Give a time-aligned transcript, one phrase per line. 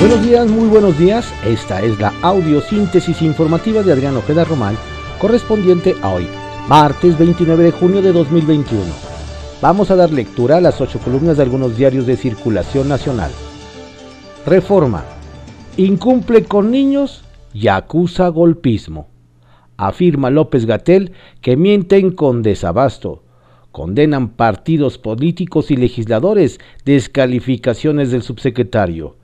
[0.00, 1.34] Buenos días, muy buenos días.
[1.44, 4.76] Esta es la audiosíntesis informativa de Adrián Ojeda Román,
[5.18, 6.28] correspondiente a hoy,
[6.68, 8.84] martes 29 de junio de 2021.
[9.60, 13.32] Vamos a dar lectura a las ocho columnas de algunos diarios de circulación nacional.
[14.46, 15.04] Reforma.
[15.76, 19.08] Incumple con niños y acusa golpismo.
[19.76, 23.24] Afirma López Gatel que mienten con desabasto.
[23.72, 29.17] Condenan partidos políticos y legisladores descalificaciones del subsecretario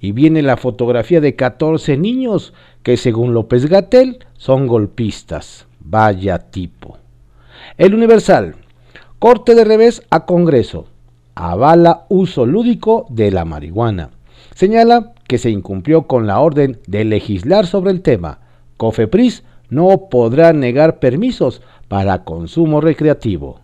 [0.00, 5.66] y viene la fotografía de 14 niños que según López Gatel son golpistas.
[5.80, 6.98] Vaya tipo.
[7.76, 8.56] El Universal.
[9.18, 10.86] Corte de revés a Congreso.
[11.34, 14.10] Avala uso lúdico de la marihuana.
[14.54, 18.40] Señala que se incumplió con la orden de legislar sobre el tema.
[18.78, 23.60] Cofepris no podrá negar permisos para consumo recreativo.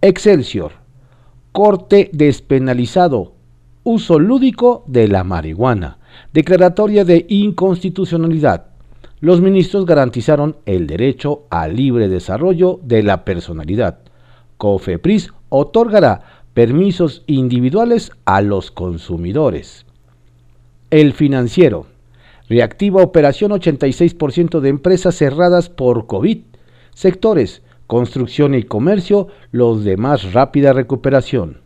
[0.00, 0.72] Excelsior.
[1.52, 3.32] Corte despenalizado
[3.82, 5.98] uso lúdico de la marihuana,
[6.32, 8.66] declaratoria de inconstitucionalidad.
[9.20, 13.98] Los ministros garantizaron el derecho al libre desarrollo de la personalidad.
[14.56, 16.22] COFEPRIS otorgará
[16.54, 19.86] permisos individuales a los consumidores.
[20.90, 21.86] El financiero.
[22.48, 26.38] Reactiva operación 86% de empresas cerradas por COVID.
[26.94, 31.60] Sectores, construcción y comercio, los de más rápida recuperación.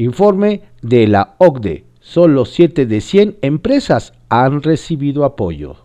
[0.00, 1.84] Informe de la OCDE.
[2.00, 5.76] Solo 7 de 100 empresas han recibido apoyo.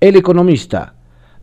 [0.00, 0.94] El economista.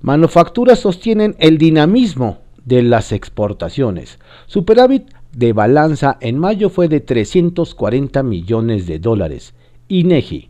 [0.02, 4.20] Manufacturas sostienen el dinamismo de las exportaciones.
[4.46, 9.54] Superávit de balanza en mayo fue de 340 millones de dólares.
[9.88, 10.50] INEGI.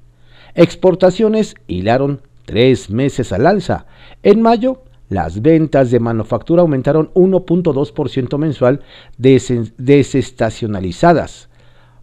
[0.56, 3.86] Exportaciones hilaron tres meses al alza.
[4.24, 8.80] En mayo, las ventas de manufactura aumentaron 1.2% mensual
[9.17, 11.50] desestacionalizadas.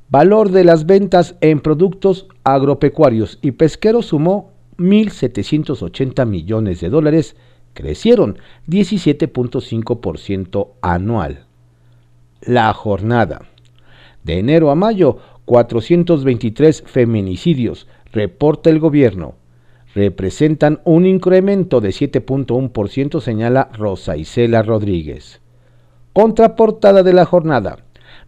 [0.08, 7.36] Valor de las ventas en productos agropecuarios y pesqueros sumó 1.780 millones de dólares,
[7.72, 8.38] crecieron
[8.68, 11.46] 17.5% anual.
[12.40, 13.42] La jornada.
[14.22, 19.34] De enero a mayo, 423 feminicidios, reporta el gobierno
[19.94, 25.40] representan un incremento de 7.1%, señala Rosa Isela Rodríguez.
[26.12, 27.78] Contraportada de la jornada.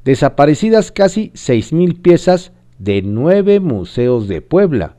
[0.04, 4.96] Desaparecidas casi 6.000 piezas de nueve museos de Puebla.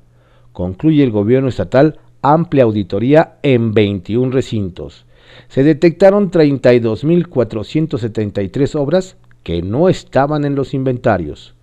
[0.53, 5.05] Concluye el gobierno estatal amplia auditoría en 21 recintos.
[5.47, 11.53] Se detectaron 32.473 obras que no estaban en los inventarios.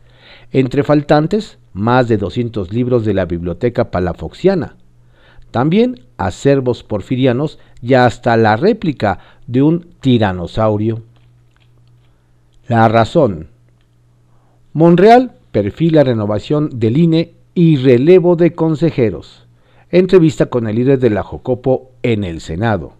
[0.52, 4.76] Entre faltantes, más de 200 libros de la Biblioteca Palafoxiana,
[5.52, 11.02] también acervos porfirianos y hasta la réplica de un tiranosaurio.
[12.66, 13.48] La razón.
[14.72, 19.46] Monreal perfila renovación del INE y relevo de consejeros.
[19.90, 22.94] Entrevista con el líder de la Jocopo en el Senado.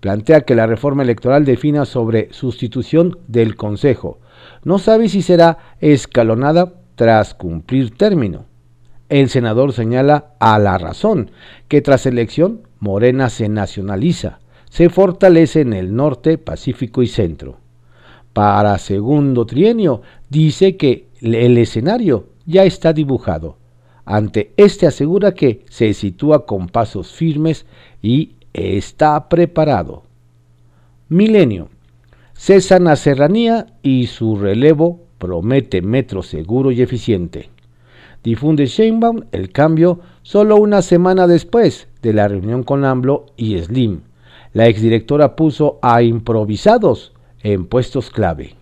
[0.00, 4.18] Plantea que la reforma electoral defina sobre sustitución del Consejo.
[4.64, 8.46] No sabe si será escalonada tras cumplir término
[9.08, 11.30] el senador señala a la razón
[11.68, 14.40] que tras elección Morena se nacionaliza,
[14.70, 17.58] se fortalece en el norte, Pacífico y centro.
[18.32, 23.58] Para segundo trienio dice que el escenario ya está dibujado.
[24.04, 27.66] Ante este asegura que se sitúa con pasos firmes
[28.00, 30.04] y está preparado.
[31.08, 31.68] Milenio.
[32.34, 37.50] Cesan a Serranía y su relevo promete metro seguro y eficiente
[38.22, 44.02] difunde Sheinbaum el cambio solo una semana después de la reunión con AMLO y Slim.
[44.52, 47.12] La exdirectora puso a improvisados
[47.42, 48.54] en puestos clave.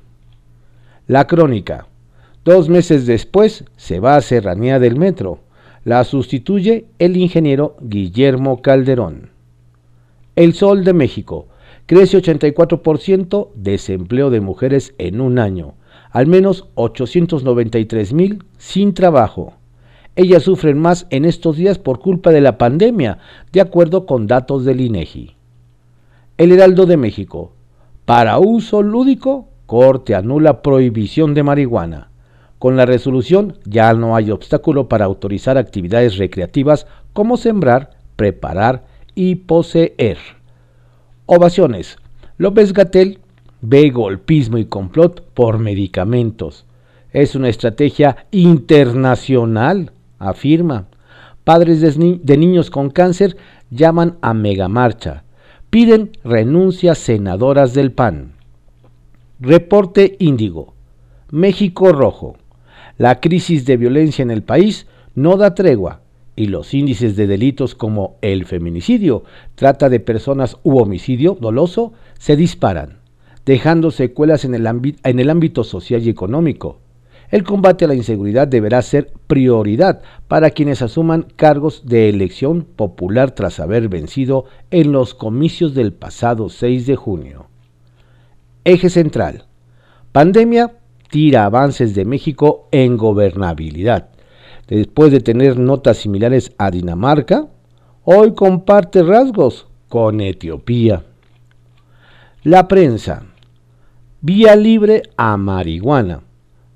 [1.07, 1.87] La crónica.
[2.45, 5.41] Dos meses después se va a Serranía del Metro.
[5.85, 9.31] La sustituye el ingeniero Guillermo Calderón.
[10.37, 11.49] El Sol de México.
[11.87, 15.75] Crece 84% desempleo de mujeres en un año
[16.11, 19.55] al menos 893 mil sin trabajo.
[20.17, 23.19] Ellas sufren más en estos días por culpa de la pandemia,
[23.53, 25.37] de acuerdo con datos del INEGI.
[26.37, 27.53] El Heraldo de México.
[28.05, 32.11] Para uso lúdico, Corte anula prohibición de marihuana.
[32.59, 38.85] Con la resolución ya no hay obstáculo para autorizar actividades recreativas como sembrar, preparar
[39.15, 40.19] y poseer.
[41.27, 41.99] Ovaciones.
[42.37, 43.21] López Gatel
[43.63, 46.67] ve golpismo y complot por medicamentos.
[47.13, 50.87] Es una estrategia internacional, afirma.
[51.45, 53.37] Padres de, niños con cáncer
[53.71, 55.25] llaman a megamarcha.
[55.71, 58.33] Piden renuncias senadoras del PAN.
[59.41, 60.75] Reporte Índigo.
[61.31, 62.37] México Rojo.
[62.99, 66.01] La crisis de violencia en el país no da tregua
[66.41, 69.25] y los índices de delitos como el feminicidio,
[69.57, 73.00] trata de personas u homicidio doloso se disparan,
[73.47, 76.79] dejando secuelas en el, ámbito social y económico.
[77.31, 83.31] El combate a la inseguridad deberá ser prioridad para quienes asuman cargos de elección popular
[83.33, 87.47] tras haber vencido en los comicios del pasado 6 de junio.
[88.65, 89.45] Eje central.
[90.13, 90.73] Pandemia
[91.09, 94.09] tira avances de México en gobernabilidad.
[94.67, 97.49] Después de tener notas similares a Dinamarca,
[98.05, 101.05] hoy comparte rasgos con Etiopía.
[102.43, 103.30] La prensa.
[104.23, 106.21] Vía libre a marihuana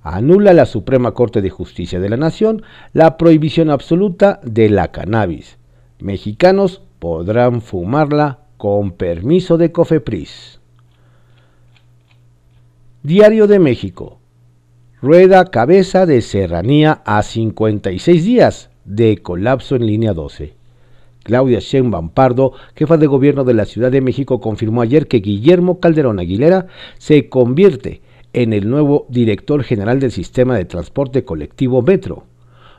[0.03, 2.63] anula la Suprema Corte de Justicia de la Nación
[2.95, 5.59] la prohibición absoluta de la cannabis.
[5.99, 10.59] Mexicanos podrán fumarla con permiso de Cofepris.
[13.03, 14.21] Diario de México.
[15.03, 20.55] Rueda cabeza de serranía a 56 días de colapso en línea 12.
[21.25, 25.81] Claudia Sheinbaum Pardo, jefa de gobierno de la Ciudad de México, confirmó ayer que Guillermo
[25.81, 26.69] Calderón Aguilera
[26.99, 32.25] se convierte en el nuevo director general del sistema de transporte colectivo Metro.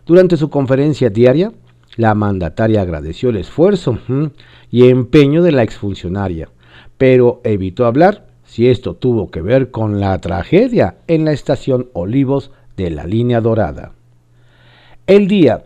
[0.06, 1.52] Durante su conferencia diaria,
[1.98, 3.98] la mandataria agradeció el esfuerzo
[4.70, 6.50] y empeño de la exfuncionaria,
[6.98, 12.52] pero evitó hablar si esto tuvo que ver con la tragedia en la estación Olivos
[12.78, 13.94] de la línea dorada.
[15.08, 15.64] El día,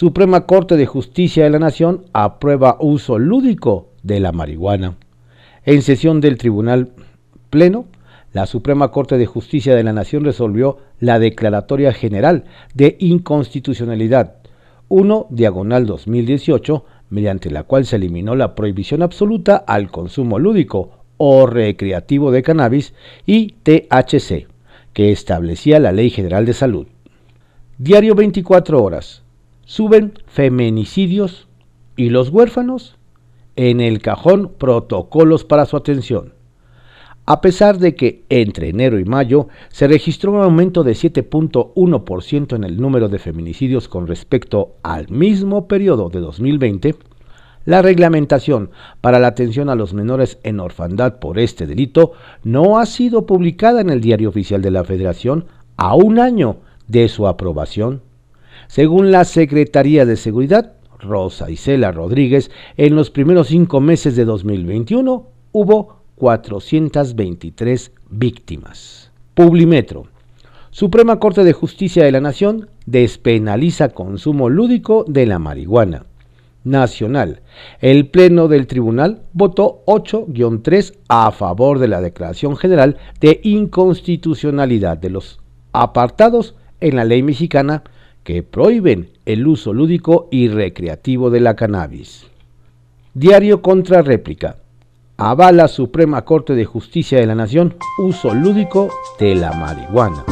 [0.00, 4.96] Suprema Corte de Justicia de la Nación aprueba uso lúdico de la marihuana.
[5.66, 6.92] En sesión del Tribunal
[7.50, 7.84] Pleno,
[8.32, 14.36] la Suprema Corte de Justicia de la Nación resolvió la Declaratoria General de Inconstitucionalidad
[14.88, 21.44] 1 diagonal 2018, mediante la cual se eliminó la prohibición absoluta al consumo lúdico o
[21.44, 22.94] recreativo de cannabis
[23.26, 24.48] y THC,
[24.94, 26.86] que establecía la Ley General de Salud.
[27.76, 29.24] Diario 24 horas.
[29.70, 31.46] Suben feminicidios
[31.94, 32.96] y los huérfanos
[33.54, 36.32] en el cajón protocolos para su atención
[37.24, 42.64] a pesar de que entre enero y mayo se registró un aumento de 7.1% en
[42.64, 46.96] el número de feminicidios con respecto al mismo periodo de 2020,
[47.64, 52.10] la reglamentación para la atención a los menores en orfandad por este delito
[52.42, 55.44] no ha sido publicada en el Diario Oficial de la Federación
[55.76, 56.56] a un año
[56.88, 58.09] de su aprobación.
[58.70, 65.26] Según la Secretaría de Seguridad, Rosa Isela Rodríguez, en los primeros cinco meses de 2021
[65.50, 69.10] hubo 423 víctimas.
[69.34, 70.06] Publimetro.
[70.70, 76.06] Suprema Corte de Justicia de la Nación despenaliza consumo lúdico de la marihuana.
[76.62, 77.40] Nacional.
[77.80, 85.10] El Pleno del Tribunal votó 8-3 a favor de la Declaración General de Inconstitucionalidad de
[85.10, 85.40] los
[85.72, 87.82] apartados en la ley mexicana
[88.24, 92.26] que prohíben el uso lúdico y recreativo de la cannabis.
[93.14, 94.56] Diario contra réplica
[95.20, 98.88] avala Suprema Corte de Justicia de la Nación uso lúdico
[99.18, 100.24] de la marihuana.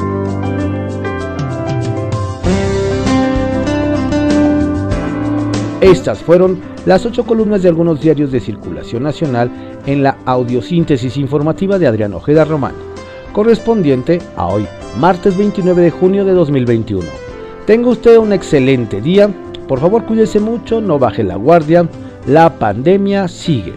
[5.83, 9.51] Estas fueron las ocho columnas de algunos diarios de circulación nacional
[9.85, 12.75] en la audiosíntesis informativa de Adrián Ojeda Román,
[13.33, 14.67] correspondiente a hoy,
[14.99, 17.28] martes 29 de junio de 2021.
[17.69, 19.29] Tenga usted un excelente día,
[19.69, 21.87] por favor cuídese mucho, no baje la guardia,
[22.27, 23.75] la pandemia sigue.